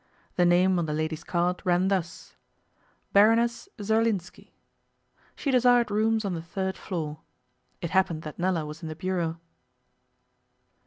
[0.35, 2.35] The name on the lady's card ran thus:
[3.13, 4.51] 'Baroness Zerlinski'.
[5.35, 7.19] She desired rooms on the third floor.
[7.81, 9.39] It happened that Nella was in the bureau.